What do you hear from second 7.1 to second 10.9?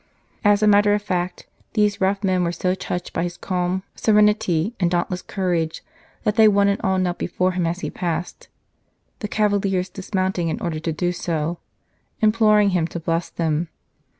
before him as he passed the cavaliers dismount ing in order